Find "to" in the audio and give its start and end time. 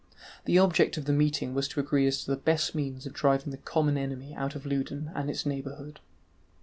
1.67-1.79, 2.23-2.31